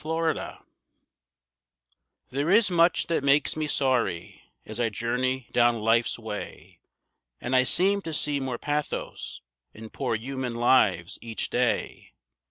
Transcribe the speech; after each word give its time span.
=Sorry= 0.03 0.57
There 2.31 2.49
is 2.49 2.71
much 2.71 3.05
that 3.05 3.23
makes 3.23 3.55
me 3.55 3.67
sorry 3.67 4.41
as 4.65 4.79
I 4.79 4.89
journey 4.89 5.47
down 5.51 5.77
life's 5.77 6.17
way. 6.17 6.79
And 7.39 7.55
I 7.55 7.61
seem 7.61 8.01
to 8.01 8.11
see 8.15 8.39
more 8.39 8.57
pathos 8.57 9.41
in 9.75 9.91
poor 9.91 10.15
human 10.15 10.55
lives 10.55 11.19
each 11.21 11.51
day. 11.51 12.13